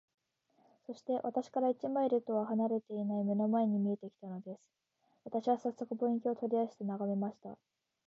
[0.87, 4.59] そして、私から一マイルとは離れていない眼の前に見えて来たのです。
[5.25, 7.55] 私はさっそく、望遠鏡を取り出して眺めました。